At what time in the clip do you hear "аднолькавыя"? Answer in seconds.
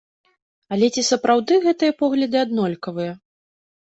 2.45-3.13